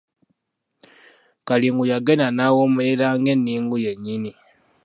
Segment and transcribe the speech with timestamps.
[1.47, 4.31] Kalingu yagenda n’awoomerera nga enningu yennyini.